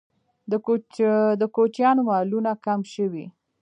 د 1.41 1.43
کوچیانو 1.55 2.01
مالونه 2.09 2.51
کم 2.65 2.79
شوي؟ 2.93 3.25